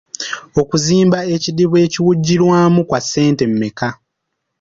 [0.61, 3.89] Okuzimba ekidiba ekiwugirwamu kwa ssente mmeka?